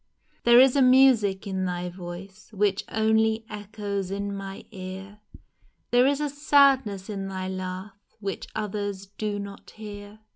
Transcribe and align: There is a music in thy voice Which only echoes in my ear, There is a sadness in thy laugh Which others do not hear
There 0.45 0.59
is 0.59 0.75
a 0.75 0.81
music 0.81 1.45
in 1.45 1.65
thy 1.65 1.89
voice 1.89 2.51
Which 2.51 2.83
only 2.89 3.45
echoes 3.47 4.09
in 4.09 4.35
my 4.35 4.65
ear, 4.71 5.19
There 5.91 6.07
is 6.07 6.19
a 6.19 6.27
sadness 6.27 7.07
in 7.07 7.27
thy 7.27 7.47
laugh 7.47 7.93
Which 8.19 8.47
others 8.57 9.05
do 9.05 9.37
not 9.37 9.69
hear 9.69 10.17